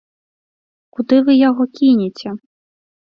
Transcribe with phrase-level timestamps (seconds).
[0.97, 2.29] Куды вы яго кінеце?